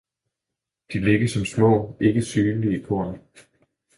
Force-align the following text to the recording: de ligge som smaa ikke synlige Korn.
de 0.93 0.99
ligge 0.99 1.27
som 1.29 1.45
smaa 1.45 1.93
ikke 1.99 2.21
synlige 2.21 2.83
Korn. 2.85 3.17